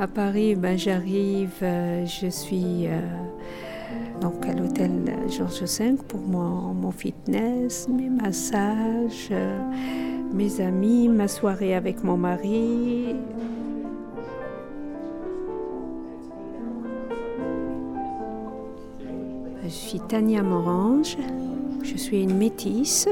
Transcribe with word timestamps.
À 0.00 0.06
Paris, 0.06 0.54
ben, 0.54 0.78
j'arrive, 0.78 1.58
euh, 1.60 2.06
je 2.06 2.28
suis 2.28 2.86
euh, 2.86 3.00
donc 4.22 4.46
à 4.46 4.54
l'hôtel 4.54 4.90
Georges 5.28 5.62
V 5.78 5.96
pour 6.08 6.20
mon, 6.20 6.72
mon 6.72 6.90
fitness, 6.90 7.86
mes 7.86 8.08
massages, 8.08 9.28
euh, 9.30 9.58
mes 10.32 10.62
amis, 10.62 11.06
ma 11.08 11.28
soirée 11.28 11.74
avec 11.74 12.02
mon 12.02 12.16
mari. 12.16 13.14
Je 19.62 19.68
suis 19.68 20.00
Tania 20.00 20.42
Morange, 20.42 21.18
je 21.82 21.96
suis 21.98 22.22
une 22.22 22.38
métisse. 22.38 23.06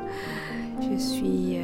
je 0.90 0.98
suis 0.98 1.58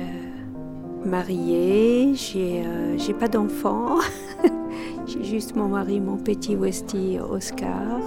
mariée, 1.06 2.12
j'ai 2.14 2.62
euh, 2.66 3.18
pas 3.18 3.28
d'enfant. 3.28 3.98
j'ai 5.06 5.24
juste 5.24 5.56
mon 5.56 5.68
mari, 5.68 6.00
mon 6.00 6.16
petit 6.16 6.56
Westy 6.56 7.18
Oscar 7.18 8.00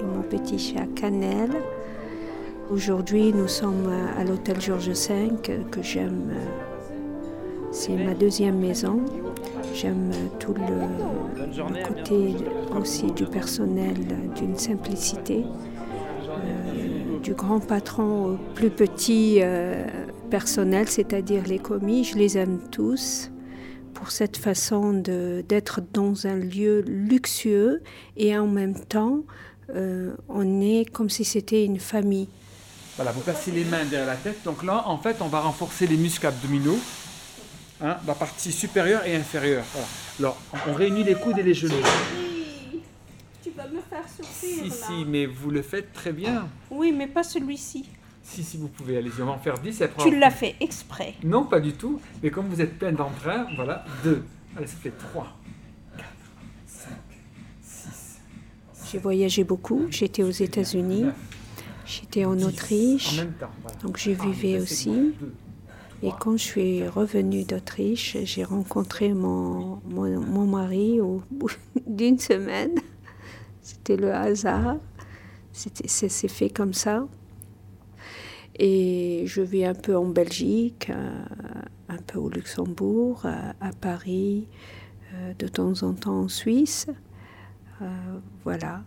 et 0.00 0.04
mon 0.04 0.22
petit 0.22 0.58
chat 0.58 0.86
Cannelle. 0.94 1.62
Aujourd'hui, 2.70 3.32
nous 3.32 3.46
sommes 3.46 3.92
à 4.18 4.24
l'hôtel 4.24 4.60
Georges 4.60 4.88
V 4.88 5.30
que 5.70 5.82
j'aime. 5.82 6.30
euh, 6.32 7.70
C'est 7.70 7.94
ma 7.94 8.14
deuxième 8.14 8.58
maison. 8.58 9.00
J'aime 9.74 10.10
tout 10.38 10.54
le, 10.54 11.86
côté 11.86 12.34
aussi 12.80 13.12
du 13.12 13.26
personnel, 13.26 13.94
d'une 14.34 14.56
simplicité. 14.56 15.44
Euh, 16.28 17.18
du 17.22 17.34
grand 17.34 17.60
patron 17.60 18.32
au 18.32 18.36
plus 18.54 18.70
petit 18.70 19.38
euh, 19.42 19.84
personnel, 20.26 20.88
c'est-à-dire 20.88 21.44
les 21.46 21.58
commis, 21.58 22.04
je 22.04 22.16
les 22.16 22.36
aime 22.38 22.60
tous 22.70 23.30
pour 23.94 24.10
cette 24.10 24.36
façon 24.36 24.92
de- 24.92 25.42
d'être 25.48 25.80
dans 25.92 26.26
un 26.26 26.36
lieu 26.36 26.82
luxueux 26.86 27.82
et 28.16 28.36
en 28.36 28.46
même 28.46 28.78
temps, 28.84 29.20
euh, 29.74 30.14
on 30.28 30.60
est 30.60 30.84
comme 30.92 31.08
si 31.10 31.24
c'était 31.24 31.64
une 31.64 31.78
famille. 31.80 32.28
Voilà, 32.96 33.12
vous 33.12 33.20
placez 33.20 33.50
les 33.50 33.64
mains 33.64 33.84
derrière 33.84 34.06
la 34.06 34.16
tête. 34.16 34.38
Donc 34.44 34.62
là, 34.62 34.84
en 34.86 34.98
fait, 34.98 35.16
on 35.20 35.28
va 35.28 35.40
renforcer 35.40 35.86
les 35.86 35.96
muscles 35.96 36.26
abdominaux, 36.26 36.78
hein, 37.82 37.96
la 38.06 38.14
partie 38.14 38.52
supérieure 38.52 39.04
et 39.06 39.14
inférieure. 39.16 39.64
Voilà. 39.72 39.88
Alors, 40.18 40.38
on 40.68 40.72
réunit 40.72 41.04
les 41.04 41.14
coudes 41.14 41.38
et 41.38 41.42
les 41.42 41.52
genoux. 41.54 41.74
Tu 43.42 43.50
vas 43.50 43.66
me 43.68 43.80
faire 43.80 44.04
souffrir 44.08 44.64
Si, 44.64 44.70
si, 44.70 45.04
mais 45.06 45.26
vous 45.26 45.50
le 45.50 45.62
faites 45.62 45.92
très 45.92 46.12
bien. 46.12 46.48
Oui, 46.70 46.92
mais 46.92 47.06
pas 47.06 47.22
celui-ci. 47.22 47.84
Si, 48.28 48.42
si, 48.42 48.56
vous 48.56 48.66
pouvez, 48.68 48.96
allez-y, 48.98 49.22
on 49.22 49.26
va 49.26 49.32
en 49.32 49.38
faire 49.38 49.56
10 49.58 49.80
et 49.80 49.84
après... 49.84 50.02
Tu 50.10 50.18
l'as 50.18 50.30
fait 50.32 50.56
exprès. 50.60 51.14
Non, 51.22 51.44
pas 51.44 51.60
du 51.60 51.72
tout. 51.72 52.00
Mais 52.22 52.30
comme 52.30 52.48
vous 52.48 52.60
êtes 52.60 52.76
plein 52.76 52.90
d'emprunt, 52.92 53.46
voilà, 53.54 53.84
2. 54.02 54.24
Allez, 54.56 54.66
ça 54.66 54.76
fait 54.76 54.90
3, 54.90 55.26
4, 55.96 56.04
5, 56.66 56.90
6, 57.62 58.18
J'ai 58.90 58.98
voyagé 58.98 59.44
beaucoup. 59.44 59.86
J'étais 59.90 60.24
aux 60.24 60.30
États-Unis, 60.30 61.04
j'étais 61.86 62.24
en 62.24 62.34
10. 62.34 62.44
En 62.44 62.48
Autriche. 62.48 63.16
même 63.18 63.32
temps, 63.34 63.50
voilà. 63.62 63.78
Donc 63.78 63.96
j'ai 63.96 64.16
Un, 64.18 64.24
vivais 64.24 64.56
c'est 64.56 64.60
aussi. 64.60 64.90
bon. 64.90 65.12
Deux. 65.20 65.34
Et 66.02 66.10
quand 66.20 66.32
je 66.32 66.42
suis 66.42 66.88
revenue 66.88 67.44
d'Autriche, 67.44 68.16
j'ai 68.24 68.44
rencontré 68.44 69.14
mon, 69.14 69.80
mon, 69.88 70.20
mon 70.20 70.46
mari 70.46 71.00
au 71.00 71.22
bout 71.30 71.50
d'une 71.86 72.18
semaine. 72.18 72.72
C'était 73.62 73.96
le 73.96 74.12
hasard. 74.12 74.76
S'est 75.52 76.28
fait 76.28 76.50
comme 76.50 76.74
ça. 76.74 77.06
Et 78.58 79.24
je 79.26 79.42
vis 79.42 79.64
un 79.64 79.74
peu 79.74 79.96
en 79.96 80.06
Belgique, 80.06 80.88
euh, 80.90 81.24
un 81.88 81.98
peu 81.98 82.18
au 82.18 82.28
Luxembourg, 82.30 83.22
à, 83.26 83.50
à 83.60 83.70
Paris, 83.80 84.48
euh, 85.14 85.32
de 85.38 85.48
temps 85.48 85.82
en 85.82 85.92
temps 85.94 86.20
en 86.22 86.28
Suisse. 86.28 86.86
Euh, 87.82 87.86
voilà. 88.44 88.82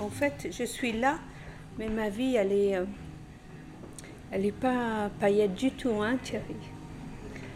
En 0.00 0.08
fait, 0.08 0.48
je 0.50 0.64
suis 0.64 0.92
là, 0.92 1.18
mais 1.78 1.88
ma 1.88 2.08
vie, 2.10 2.34
elle 2.36 2.52
est, 2.52 2.76
euh, 2.76 2.84
elle 4.30 4.42
n'est 4.42 4.52
pas 4.52 5.10
paillette 5.20 5.54
du 5.54 5.70
tout, 5.70 6.02
hein, 6.02 6.16
Thierry. 6.22 6.56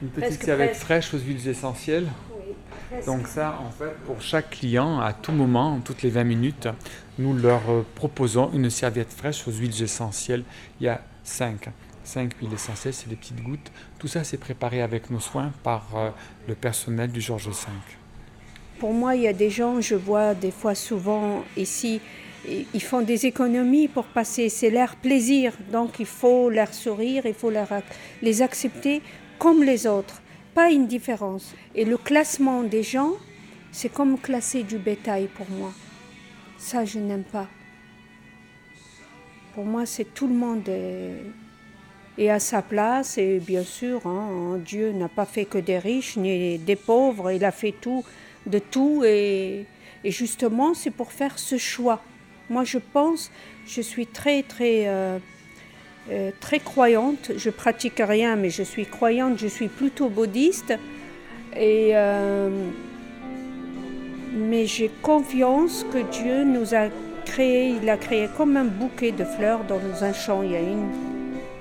Une 0.03 0.09
petite 0.09 0.29
Presque, 0.29 0.43
serviette 0.45 0.71
presque. 0.71 0.83
fraîche 0.85 1.15
aux 1.15 1.19
huiles 1.19 1.49
essentielles. 1.49 2.07
Oui, 2.35 2.99
Donc 3.07 3.27
ça, 3.27 3.59
en 3.61 3.71
fait, 3.71 3.95
pour 4.07 4.23
chaque 4.23 4.51
client, 4.51 4.99
à 5.01 5.13
tout 5.13 5.33
moment, 5.33 5.81
toutes 5.85 6.03
les 6.03 6.11
20 6.11 6.25
minutes, 6.25 6.69
nous 7.19 7.35
leur 7.37 7.69
euh, 7.69 7.85
proposons 7.97 8.51
une 8.53 8.71
serviette 8.71 9.13
fraîche 9.13 9.47
aux 9.47 9.53
huiles 9.53 9.83
essentielles. 9.83 10.45
Il 10.81 10.85
y 10.85 10.89
a 10.89 11.03
5. 11.25 11.71
5 12.05 12.35
huiles 12.41 12.53
essentielles, 12.55 12.95
c'est 12.95 13.09
des 13.09 13.17
petites 13.17 13.43
gouttes. 13.43 13.71
Tout 13.99 14.09
ça, 14.09 14.25
c'est 14.25 14.39
préparé 14.39 14.83
avec 14.83 15.11
nos 15.11 15.21
soins 15.21 15.53
par 15.63 15.87
euh, 15.95 16.11
le 16.49 16.55
personnel 16.55 17.13
du 17.13 17.21
Georges 17.21 17.49
V. 17.49 17.55
Pour 18.79 18.93
moi, 18.93 19.15
il 19.15 19.23
y 19.23 19.29
a 19.29 19.33
des 19.33 19.51
gens, 19.51 19.81
je 19.81 19.95
vois 19.95 20.35
des 20.35 20.51
fois 20.51 20.75
souvent 20.75 21.45
ici, 21.57 22.01
ils 22.49 22.83
font 22.83 23.03
des 23.03 23.27
économies 23.27 23.89
pour 23.89 24.05
passer. 24.05 24.49
C'est 24.49 24.71
leur 24.71 24.97
plaisir. 24.97 25.53
Donc 25.71 26.01
il 26.01 26.07
faut 26.07 26.49
leur 26.49 26.73
sourire, 26.73 27.27
il 27.27 27.35
faut 27.35 27.53
les 28.23 28.43
accepter 28.43 29.03
comme 29.39 29.63
les 29.63 29.87
autres. 29.87 30.23
Pas 30.55 30.71
une 30.71 30.87
différence. 30.87 31.55
Et 31.75 31.85
le 31.85 31.97
classement 31.97 32.63
des 32.63 32.83
gens, 32.83 33.13
c'est 33.71 33.93
comme 33.93 34.19
classer 34.19 34.63
du 34.63 34.79
bétail 34.79 35.29
pour 35.29 35.49
moi. 35.51 35.73
Ça, 36.59 36.85
je 36.85 36.99
n'aime 36.99 37.25
pas. 37.25 37.47
Pour 39.61 39.69
moi, 39.69 39.85
c'est 39.85 40.15
tout 40.15 40.27
le 40.27 40.33
monde 40.33 40.67
est, 42.17 42.31
à 42.31 42.41
sa 42.41 42.63
place. 42.63 43.19
Et 43.19 43.41
bien 43.41 43.63
sûr, 43.63 44.07
hein, 44.07 44.59
Dieu 44.65 44.91
n'a 44.93 45.11
pas 45.11 45.27
fait 45.27 45.45
que 45.45 45.59
des 45.59 45.79
riches 45.79 46.17
ni 46.17 46.57
des 46.57 46.77
pauvres. 46.77 47.31
Il 47.31 47.45
a 47.45 47.51
fait 47.51 47.75
tout, 47.79 48.03
de 48.47 48.59
tout. 48.59 49.03
Et, 49.05 49.67
et 50.03 50.11
justement, 50.11 50.73
c'est 50.73 50.91
pour 50.91 51.13
faire 51.13 51.39
ce 51.39 51.59
choix. 51.59 52.01
Moi, 52.49 52.65
je 52.65 52.79
pense, 52.79 53.31
je 53.67 53.83
suis 53.83 54.07
très, 54.07 54.43
très, 54.43 54.89
euh, 54.89 55.19
euh, 56.11 56.31
très 56.41 56.61
croyante. 56.61 57.33
Je 57.37 57.51
pratique 57.51 58.01
rien, 58.03 58.37
mais 58.37 58.49
je 58.49 58.63
suis 58.63 58.87
croyante. 58.87 59.39
Je 59.39 59.47
suis 59.47 59.69
plutôt 59.69 60.09
bouddhiste. 60.09 60.73
Et, 61.55 61.91
euh, 61.93 62.49
mais 64.33 64.65
j'ai 64.65 64.91
confiance 65.03 65.85
que 65.93 65.99
Dieu 66.11 66.45
nous 66.45 66.75
a 66.75 66.89
il 67.39 67.89
a 67.89 67.97
créé 67.97 68.29
comme 68.37 68.57
un 68.57 68.65
bouquet 68.65 69.13
de 69.13 69.25
fleurs 69.25 69.65
dans 69.65 69.81
un 70.05 70.13
champ. 70.13 70.43
Il 70.43 70.53
y 70.53 70.57
a 70.57 70.61
une, 70.61 70.89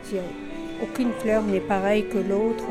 il 0.09 0.15
y 0.15 0.19
a- 0.19 0.23
aucune 0.83 1.11
fleur 1.19 1.43
n'est 1.43 1.59
pareille 1.59 2.07
que 2.09 2.17
l'autre. 2.17 2.65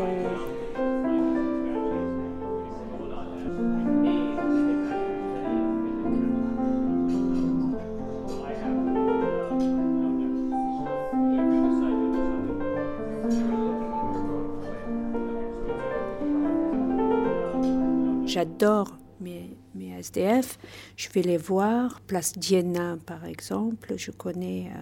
J'adore 18.27 18.99
mes, 19.21 19.57
SDF. 19.99 20.59
Je 20.97 21.09
vais 21.11 21.23
les 21.23 21.37
voir. 21.37 22.01
Place 22.01 22.39
Diana, 22.39 22.99
par 23.07 23.25
exemple. 23.25 23.95
Je 23.97 24.11
connais, 24.11 24.71
euh, 24.75 24.81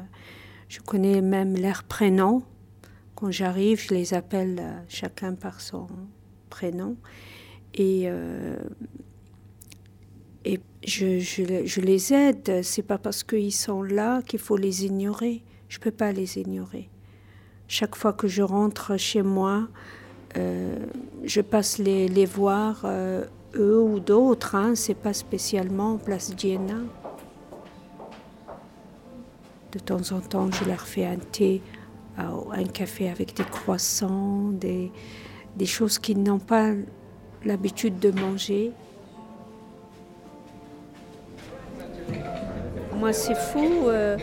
je 0.69 0.81
connais 0.81 1.21
même 1.21 1.57
leurs 1.57 1.85
prénoms. 1.85 2.43
Quand 3.15 3.31
j'arrive, 3.31 3.81
je 3.81 3.95
les 3.95 4.15
appelle 4.15 4.59
euh, 4.61 4.81
chacun 4.89 5.35
par 5.35 5.61
son 5.61 5.87
prénom. 6.51 6.97
Et, 7.75 8.05
euh, 8.07 8.57
et 10.45 10.61
je, 10.85 11.19
je, 11.19 11.65
je 11.65 11.81
les 11.81 12.13
aide. 12.13 12.63
C'est 12.63 12.83
pas 12.83 12.99
parce 12.99 13.23
qu'ils 13.25 13.55
sont 13.55 13.83
là 13.83 14.23
qu'il 14.23 14.39
faut 14.39 14.57
les 14.57 14.85
ignorer. 14.85 15.43
Je 15.69 15.79
peux 15.79 15.91
pas 15.91 16.13
les 16.13 16.39
ignorer. 16.39 16.89
Chaque 17.69 17.97
fois 17.97 18.13
que 18.13 18.29
je 18.29 18.43
rentre 18.43 18.97
chez 18.97 19.23
moi, 19.23 19.69
je 20.37 21.41
passe 21.41 21.79
les, 21.79 22.07
les 22.07 22.27
voir, 22.27 22.85
eux 23.59 23.81
ou 23.81 24.01
d'autres, 24.01 24.55
hein, 24.55 24.75
c'est 24.75 24.95
pas 24.95 25.13
spécialement 25.13 25.97
Place 25.97 26.35
Diana. 26.35 26.81
De 29.73 29.79
temps 29.79 30.13
en 30.13 30.21
temps, 30.21 30.51
je 30.51 30.65
leur 30.65 30.81
fais 30.81 31.05
un 31.07 31.17
thé, 31.17 31.63
euh, 32.19 32.23
un 32.53 32.65
café 32.65 33.11
avec 33.11 33.35
des 33.37 33.45
croissants, 33.45 34.51
des, 34.53 34.91
des 35.57 35.67
choses 35.67 35.99
qu'ils 35.99 36.23
n'ont 36.23 36.39
pas 36.39 36.71
l'habitude 37.45 37.99
de 37.99 38.11
manger. 38.11 38.73
Moi, 42.95 43.13
c'est 43.13 43.35
fou. 43.35 43.89
euh, 43.89 44.17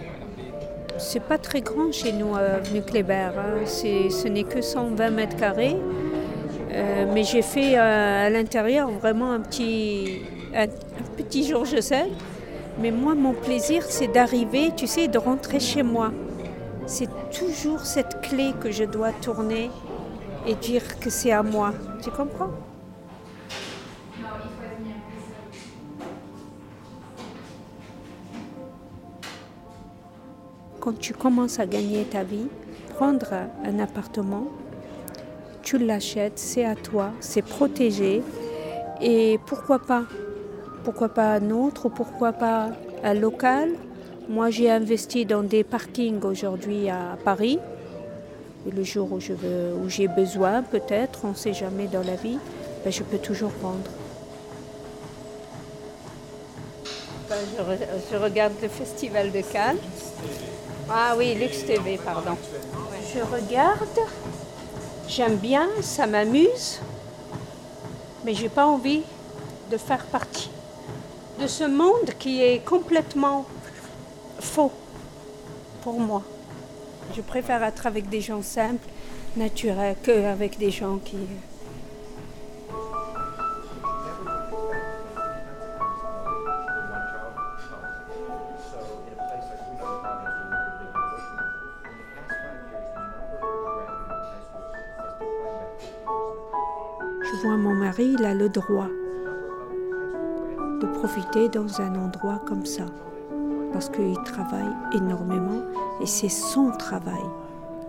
c'est 0.97 1.23
pas 1.23 1.37
très 1.37 1.61
grand 1.61 1.91
chez 1.91 2.13
nous, 2.13 2.35
à 2.35 2.39
Avenue 2.39 2.81
Kléber. 2.81 3.31
hein. 3.37 3.65
Ce 3.65 4.27
n'est 4.27 4.43
que 4.43 4.61
120 4.61 5.09
mètres 5.11 5.35
carrés. 5.37 5.75
Euh, 6.73 7.05
mais 7.13 7.23
j'ai 7.23 7.41
fait 7.41 7.77
euh, 7.77 8.27
à, 8.27 8.29
l'intérieur 8.29 8.89
vraiment 8.89 9.31
un 9.31 9.39
petit, 9.39 10.21
un 10.55 10.67
petit 11.17 11.47
jour 11.47 11.65
je 11.65 11.81
sais. 11.81 12.07
Mais 12.79 12.89
moi, 12.89 13.13
mon 13.13 13.33
plaisir, 13.33 13.83
c'est 13.83 14.07
d'arriver, 14.07 14.71
tu 14.75 14.87
sais, 14.87 15.07
de 15.07 15.19
rentrer 15.19 15.59
chez 15.59 15.83
moi. 15.83 16.11
C'est 16.87 17.09
toujours 17.31 17.81
cette 17.81 18.21
clé 18.21 18.51
que 18.59 18.71
je 18.71 18.83
dois 18.83 19.11
tourner 19.11 19.69
et 20.47 20.55
dire 20.55 20.99
que 20.99 21.09
c'est 21.11 21.31
à 21.31 21.43
moi. 21.43 21.73
Tu 22.01 22.09
comprends? 22.09 22.49
Quand 30.79 30.99
tu 30.99 31.13
commences 31.13 31.59
à 31.59 31.65
gagner 31.65 32.03
ta 32.03 32.23
vie, 32.23 32.47
prendre 32.95 33.31
un 33.63 33.79
appartement, 33.79 34.47
tu 35.63 35.77
l'achètes, 35.77 36.37
c'est 36.37 36.65
à 36.65 36.75
toi, 36.75 37.11
c'est 37.19 37.41
protégé. 37.41 38.21
Et 39.01 39.39
pourquoi 39.47 39.79
pas? 39.79 40.03
Pourquoi 40.83 41.09
pas 41.09 41.33
un 41.35 41.49
autre? 41.49 41.87
Ou 41.87 41.89
pourquoi 41.89 42.33
pas 42.33 42.69
un 43.03 43.13
local? 43.13 43.71
Moi, 44.29 44.49
j'ai 44.49 44.69
investi 44.69 45.25
dans 45.25 45.43
des 45.43 45.63
parkings 45.63 46.23
aujourd'hui 46.23 46.89
à 46.89 47.17
Paris. 47.23 47.59
Et 48.67 48.71
le 48.71 48.83
jour 48.83 49.11
où 49.11 49.19
je 49.19 49.33
veux, 49.33 49.73
où 49.73 49.89
j'ai 49.89 50.07
besoin, 50.07 50.61
peut-être, 50.61 51.21
on 51.23 51.29
ne 51.29 51.35
sait 51.35 51.53
jamais 51.53 51.87
dans 51.87 52.03
la 52.03 52.15
vie, 52.15 52.37
ben, 52.83 52.91
je 52.91 53.03
peux 53.03 53.17
toujours 53.17 53.51
vendre. 53.61 53.89
Ben, 57.29 57.37
je, 58.11 58.17
regarde 58.17 58.53
le 58.61 58.67
festival 58.67 59.31
de 59.31 59.41
Cannes. 59.41 59.77
Ah 60.89 61.15
oui, 61.17 61.33
Lux 61.35 61.65
TV, 61.65 61.97
pardon. 61.97 62.37
Je 63.13 63.19
regarde, 63.19 63.99
j'aime 65.15 65.35
bien, 65.35 65.67
ça 65.81 66.07
m'amuse, 66.07 66.79
mais 68.25 68.33
j'ai 68.33 68.49
pas 68.49 68.65
envie 68.65 69.03
de 69.69 69.77
faire 69.77 70.05
partie 70.05 70.49
de 71.39 71.45
ce 71.45 71.65
monde 71.65 72.09
qui 72.17 72.41
est 72.41 72.65
complètement 72.65 73.45
faux 74.39 74.71
pour 75.83 75.99
moi. 75.99 76.23
Je 77.15 77.21
préfère 77.21 77.63
être 77.63 77.85
avec 77.85 78.09
des 78.09 78.21
gens 78.21 78.41
simples, 78.41 78.87
naturels, 79.37 79.95
qu'avec 80.01 80.57
des 80.57 80.71
gens 80.71 80.97
qui... 80.97 81.17
Vois 97.41 97.57
mon 97.57 97.73
mari, 97.73 98.15
il 98.17 98.23
a 98.25 98.35
le 98.35 98.47
droit 98.47 98.89
de 100.81 100.85
profiter 100.85 101.49
dans 101.49 101.81
un 101.81 101.95
endroit 101.95 102.39
comme 102.45 102.65
ça 102.65 102.85
parce 103.71 103.89
qu'il 103.89 104.15
travaille 104.23 104.71
énormément 104.93 105.63
et 105.99 106.05
c'est 106.05 106.29
son 106.29 106.69
travail 106.77 107.23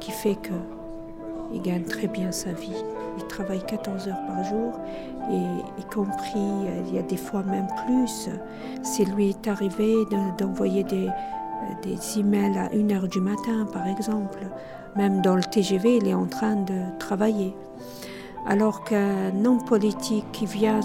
qui 0.00 0.12
fait 0.12 0.36
qu'il 0.36 1.60
gagne 1.60 1.84
très 1.84 2.06
bien 2.06 2.32
sa 2.32 2.52
vie. 2.52 2.82
Il 3.18 3.24
travaille 3.26 3.62
14 3.66 4.08
heures 4.08 4.26
par 4.26 4.44
jour 4.44 4.72
et 5.30 5.80
y 5.80 5.84
compris, 5.94 6.40
il 6.88 6.94
y 6.94 6.98
a 6.98 7.02
des 7.02 7.18
fois 7.18 7.42
même 7.42 7.68
plus. 7.86 8.30
C'est 8.82 9.04
lui 9.04 9.28
est 9.28 9.46
arrivé 9.46 9.94
d'envoyer 10.38 10.84
des, 10.84 11.10
des 11.82 12.18
emails 12.18 12.56
à 12.56 12.70
1 12.72 12.90
heure 12.90 13.08
du 13.08 13.20
matin, 13.20 13.66
par 13.70 13.86
exemple. 13.86 14.38
Même 14.96 15.20
dans 15.20 15.36
le 15.36 15.42
TGV, 15.42 15.98
il 15.98 16.08
est 16.08 16.14
en 16.14 16.26
train 16.26 16.56
de 16.56 16.98
travailler. 16.98 17.54
Alors 18.46 18.84
qu'un 18.84 19.44
homme 19.44 19.64
politique 19.64 20.26
qui 20.32 20.44
vient 20.44 20.80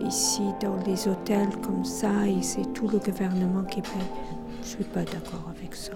ici 0.00 0.42
dans 0.60 0.76
les 0.86 1.06
hôtels 1.06 1.54
comme 1.62 1.84
ça 1.84 2.26
et 2.26 2.42
c'est 2.42 2.72
tout 2.72 2.88
le 2.88 2.98
gouvernement 2.98 3.64
qui 3.64 3.82
paye. 3.82 3.92
Je 4.56 4.58
ne 4.60 4.64
suis 4.64 4.84
pas 4.84 5.02
d'accord 5.02 5.50
avec 5.50 5.74
ça. 5.74 5.92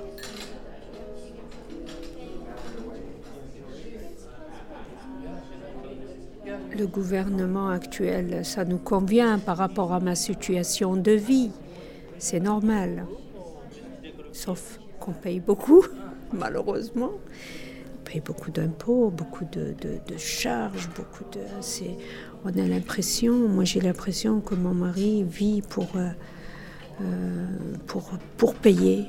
Le 6.77 6.87
gouvernement 6.87 7.71
actuel, 7.71 8.45
ça 8.45 8.67
nous 8.67 8.79
convient 8.79 9.39
par 9.39 9.57
rapport 9.57 9.95
à 9.95 10.01
ma 10.01 10.15
situation 10.15 10.95
de 10.95 11.13
vie. 11.13 11.51
C'est 12.19 12.41
normal. 12.41 13.07
Sauf 14.33 14.79
qu'on 15.01 15.13
paye 15.13 15.41
beaucoup, 15.41 15.85
malheureusement 16.33 17.13
paye 18.10 18.22
beaucoup 18.25 18.50
d'impôts, 18.50 19.10
beaucoup 19.10 19.44
de, 19.52 19.75
charges, 20.16 20.88
beaucoup 20.96 21.25
de. 21.32 21.40
On 22.44 22.49
a 22.49 22.66
l'impression, 22.66 23.49
moi 23.49 23.64
j'ai 23.64 23.81
l'impression 23.81 24.40
que 24.40 24.55
mon 24.55 24.72
mari 24.72 25.25
vit 25.25 25.62
pour, 25.62 25.88
euh, 25.96 26.08
euh, 27.02 27.46
pour, 27.87 28.10
pour 28.37 28.55
payer. 28.55 29.06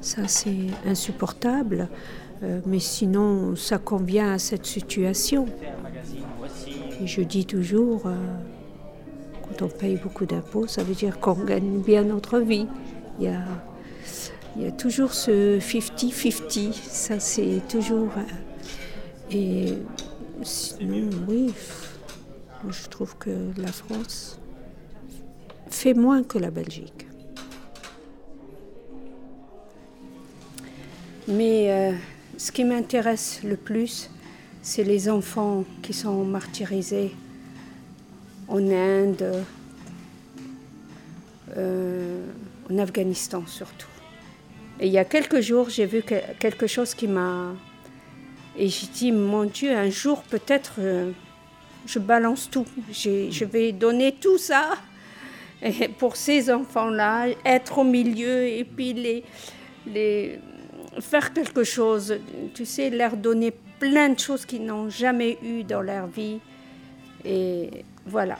Ça 0.00 0.28
c'est 0.28 0.68
insupportable, 0.86 1.88
euh, 2.42 2.60
mais 2.66 2.78
sinon 2.78 3.56
ça 3.56 3.78
convient 3.78 4.32
à 4.32 4.38
cette 4.38 4.66
situation. 4.66 5.46
Je 7.04 7.22
dis 7.22 7.44
toujours, 7.44 8.04
quand 9.42 9.62
on 9.62 9.68
paye 9.68 9.96
beaucoup 9.96 10.26
d'impôts, 10.26 10.68
ça 10.68 10.84
veut 10.84 10.94
dire 10.94 11.18
qu'on 11.18 11.34
gagne 11.44 11.80
bien 11.80 12.04
notre 12.04 12.38
vie. 12.38 12.68
Il 13.18 13.24
y 13.24 13.28
a, 13.28 13.42
il 14.56 14.62
y 14.62 14.66
a 14.66 14.72
toujours 14.72 15.14
ce 15.14 15.58
50-50, 15.58 16.72
ça 16.72 17.18
c'est 17.18 17.60
toujours... 17.68 18.10
Euh, 18.16 18.22
et 19.30 19.78
oui, 20.80 21.52
je 22.68 22.88
trouve 22.88 23.16
que 23.16 23.30
la 23.56 23.72
France 23.72 24.38
fait 25.70 25.94
moins 25.94 26.22
que 26.22 26.38
la 26.38 26.50
Belgique. 26.50 27.06
Mais 31.26 31.72
euh, 31.72 31.92
ce 32.36 32.52
qui 32.52 32.64
m'intéresse 32.64 33.40
le 33.42 33.56
plus, 33.56 34.10
c'est 34.62 34.84
les 34.84 35.08
enfants 35.08 35.64
qui 35.82 35.92
sont 35.92 36.24
martyrisés 36.24 37.14
en 38.46 38.58
Inde, 38.70 39.44
euh, 41.56 42.26
en 42.70 42.78
Afghanistan 42.78 43.42
surtout. 43.46 43.93
Et 44.80 44.86
il 44.86 44.92
y 44.92 44.98
a 44.98 45.04
quelques 45.04 45.40
jours, 45.40 45.70
j'ai 45.70 45.86
vu 45.86 46.02
quelque 46.38 46.66
chose 46.66 46.94
qui 46.94 47.06
m'a... 47.06 47.54
Et 48.56 48.68
j'ai 48.68 48.86
dit, 48.86 49.12
mon 49.12 49.44
Dieu, 49.44 49.76
un 49.76 49.90
jour 49.90 50.22
peut-être, 50.22 50.74
euh, 50.78 51.10
je 51.86 51.98
balance 51.98 52.48
tout. 52.50 52.66
Je 52.92 53.44
vais 53.44 53.72
donner 53.72 54.12
tout 54.12 54.38
ça 54.38 54.74
pour 55.98 56.16
ces 56.16 56.50
enfants-là, 56.52 57.28
être 57.44 57.78
au 57.78 57.84
milieu 57.84 58.46
et 58.46 58.64
puis 58.64 58.92
les, 59.86 60.38
faire 61.00 61.32
quelque 61.32 61.64
chose. 61.64 62.18
Tu 62.54 62.64
sais, 62.64 62.90
leur 62.90 63.16
donner 63.16 63.52
plein 63.78 64.08
de 64.10 64.18
choses 64.18 64.46
qu'ils 64.46 64.64
n'ont 64.64 64.88
jamais 64.88 65.38
eues 65.42 65.64
dans 65.64 65.82
leur 65.82 66.06
vie. 66.06 66.40
Et 67.24 67.84
voilà. 68.06 68.38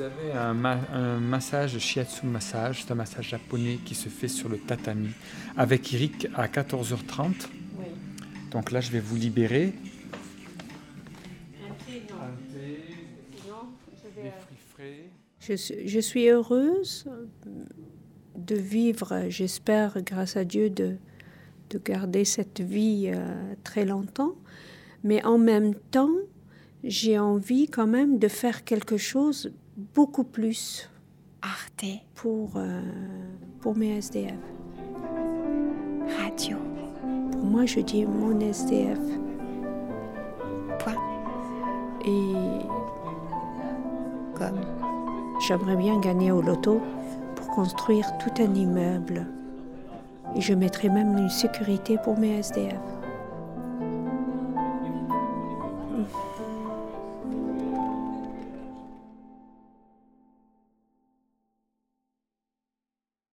Avez 0.00 0.32
un, 0.32 1.18
massage 1.20 1.78
shiatsu 1.78 2.26
massage, 2.26 2.84
c'est 2.84 2.92
un 2.92 2.96
massage 2.96 3.28
japonais 3.28 3.78
qui 3.84 3.94
se 3.94 4.08
fait 4.08 4.28
sur 4.28 4.48
le 4.48 4.58
tatami 4.58 5.10
avec 5.56 5.92
Eric 5.94 6.28
à 6.34 6.46
14h30. 6.46 7.48
Oui. 7.78 7.86
Donc 8.50 8.70
là, 8.70 8.80
je 8.80 8.90
vais 8.90 9.00
vous 9.00 9.16
libérer. 9.16 9.72
Je, 15.40 15.54
je 15.56 16.00
suis 16.00 16.28
heureuse 16.28 17.06
de 18.36 18.54
vivre, 18.54 19.26
j'espère, 19.28 20.02
grâce 20.02 20.36
à 20.36 20.44
Dieu, 20.44 20.70
de, 20.70 20.96
de 21.70 21.78
garder 21.78 22.24
cette 22.24 22.60
vie 22.60 23.10
euh, 23.12 23.54
très 23.64 23.84
longtemps. 23.84 24.34
Mais 25.02 25.24
en 25.24 25.38
même 25.38 25.74
temps, 25.74 26.10
j'ai 26.84 27.18
envie 27.18 27.66
quand 27.68 27.86
même 27.86 28.18
de 28.18 28.28
faire 28.28 28.64
quelque 28.64 28.96
chose 28.96 29.52
beaucoup 29.94 30.24
plus 30.24 30.90
Arte 31.42 31.84
pour, 32.14 32.52
euh, 32.56 32.82
pour 33.60 33.76
mes 33.76 33.96
SDF. 33.98 34.34
Radio. 36.18 36.56
Pour 37.32 37.44
moi, 37.44 37.64
je 37.66 37.80
dis 37.80 38.04
mon 38.04 38.38
SDF. 38.40 38.98
Point. 40.78 40.94
Et 42.04 42.32
comme? 44.36 44.60
j'aimerais 45.40 45.76
bien 45.76 45.98
gagner 45.98 46.30
au 46.30 46.42
loto 46.42 46.80
pour 47.34 47.48
construire 47.48 48.06
tout 48.18 48.42
un 48.42 48.54
immeuble. 48.54 49.26
Et 50.36 50.40
je 50.40 50.54
mettrai 50.54 50.88
même 50.88 51.16
une 51.16 51.30
sécurité 51.30 51.98
pour 52.04 52.18
mes 52.18 52.38
SDF. 52.38 52.78